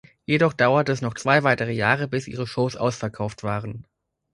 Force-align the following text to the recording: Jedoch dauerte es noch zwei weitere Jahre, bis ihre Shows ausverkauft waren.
Jedoch 0.25 0.53
dauerte 0.53 0.91
es 0.93 1.03
noch 1.03 1.13
zwei 1.13 1.43
weitere 1.43 1.73
Jahre, 1.73 2.07
bis 2.07 2.27
ihre 2.27 2.47
Shows 2.47 2.75
ausverkauft 2.75 3.43
waren. 3.43 3.85